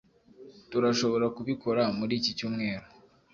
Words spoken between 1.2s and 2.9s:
kubikora muri iki cyumweru